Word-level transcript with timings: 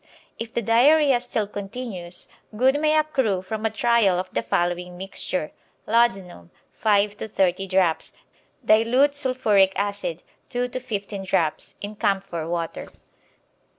If 0.39 0.51
the 0.53 0.63
diarrhoea 0.63 1.19
still 1.21 1.45
continues, 1.45 2.27
good 2.57 2.81
may 2.81 2.97
accrue 2.97 3.43
from 3.43 3.67
a 3.67 3.69
trial 3.69 4.17
of 4.17 4.33
the 4.33 4.41
following 4.41 4.97
mixture: 4.97 5.51
Laudanum, 5.85 6.49
5 6.79 7.17
to 7.17 7.27
30 7.27 7.67
drops; 7.67 8.11
dilute 8.65 9.13
sulphuric 9.13 9.73
acid, 9.75 10.23
2 10.49 10.69
to 10.69 10.79
15 10.79 11.23
drops; 11.25 11.75
in 11.81 11.95
camphor 11.95 12.47
water. 12.49 12.87